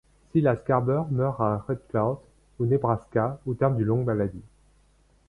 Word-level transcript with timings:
Silas 0.31 0.57
Garber 0.67 1.03
meurt 1.11 1.39
à 1.41 1.59
Red 1.67 1.77
Cloud, 1.89 2.17
au 2.57 2.65
Nebraska, 2.65 3.39
au 3.45 3.53
terme 3.53 3.77
d'une 3.77 3.85
longue 3.85 4.05
maladie. 4.05 4.41